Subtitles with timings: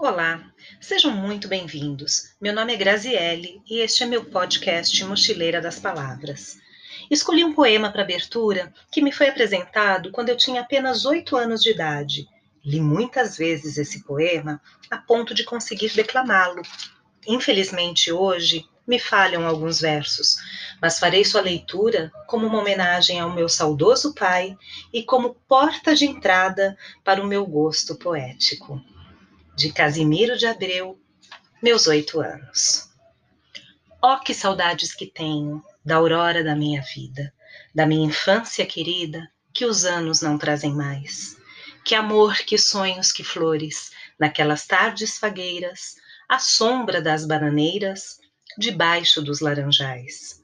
[0.00, 0.40] Olá,
[0.80, 2.32] sejam muito bem-vindos.
[2.40, 6.56] Meu nome é Graziele e este é meu podcast Mochileira das Palavras.
[7.10, 11.60] Escolhi um poema para abertura que me foi apresentado quando eu tinha apenas oito anos
[11.60, 12.28] de idade.
[12.64, 16.62] Li muitas vezes esse poema a ponto de conseguir declamá-lo.
[17.26, 20.36] Infelizmente, hoje me falham alguns versos,
[20.80, 24.56] mas farei sua leitura como uma homenagem ao meu saudoso pai
[24.92, 28.80] e como porta de entrada para o meu gosto poético
[29.58, 30.96] de Casimiro de Abreu,
[31.60, 32.88] meus oito anos.
[34.00, 37.34] Oh, que saudades que tenho da aurora da minha vida,
[37.74, 41.36] da minha infância querida, que os anos não trazem mais.
[41.84, 45.96] Que amor, que sonhos, que flores, naquelas tardes fagueiras,
[46.28, 48.20] à sombra das bananeiras,
[48.56, 50.40] debaixo dos laranjais.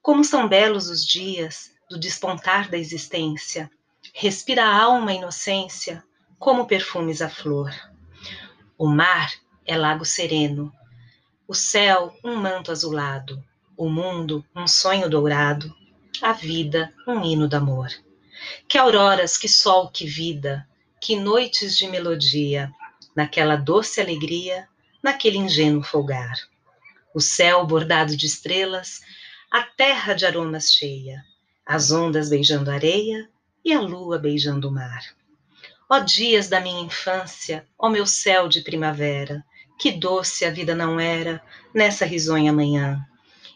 [0.00, 3.70] Como são belos os dias do despontar da existência,
[4.14, 6.02] respira a alma a inocência,
[6.38, 7.70] como perfumes a flor.
[8.76, 9.32] O mar
[9.64, 10.72] é lago sereno,
[11.46, 13.40] o céu um manto azulado,
[13.76, 15.72] o mundo um sonho dourado,
[16.20, 17.88] a vida um hino de amor.
[18.68, 20.68] Que auroras, que sol, que vida,
[21.00, 22.68] que noites de melodia,
[23.14, 24.68] naquela doce alegria,
[25.00, 26.34] naquele ingênuo folgar.
[27.14, 29.02] O céu bordado de estrelas,
[29.52, 31.24] a terra de aromas cheia,
[31.64, 33.30] as ondas beijando a areia
[33.64, 35.04] e a lua beijando o mar.
[35.88, 39.44] Ó dias da minha infância, ó meu céu de primavera,
[39.78, 41.42] que doce a vida não era
[41.74, 43.04] nessa risonha manhã.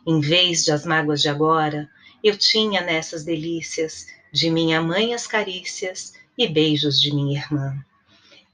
[0.06, 1.88] Em vez de as mágoas de agora,
[2.22, 7.74] eu tinha nessas delícias de minha mãe as carícias e beijos de minha irmã.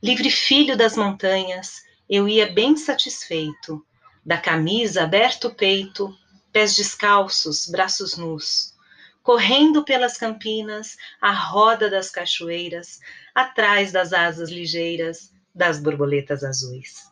[0.02, 3.84] Livre filho das montanhas, eu ia bem satisfeito,
[4.24, 6.16] da camisa aberto o peito,
[6.52, 8.73] pés descalços, braços nus,
[9.24, 13.00] correndo pelas campinas, à roda das cachoeiras,
[13.34, 17.10] atrás das asas ligeiras das borboletas azuis.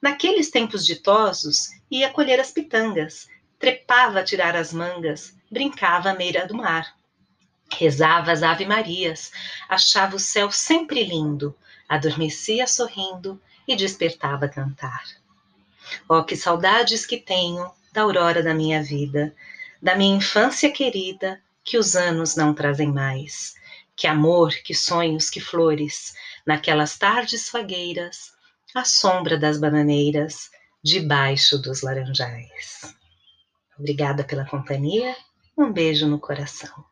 [0.00, 3.28] Naqueles tempos ditosos, ia colher as pitangas,
[3.58, 6.96] trepava a tirar as mangas, brincava à meira do mar.
[7.70, 9.30] Rezava as ave-marias,
[9.68, 11.54] achava o céu sempre lindo,
[11.86, 15.04] adormecia sorrindo e despertava a cantar.
[16.08, 19.34] Oh, que saudades que tenho da aurora da minha vida,
[19.82, 23.54] da minha infância querida, que os anos não trazem mais.
[23.94, 26.14] Que amor, que sonhos, que flores,
[26.46, 28.32] naquelas tardes fagueiras,
[28.74, 30.50] à sombra das bananeiras,
[30.82, 32.94] debaixo dos laranjais.
[33.78, 35.14] Obrigada pela companhia,
[35.56, 36.84] um beijo no coração.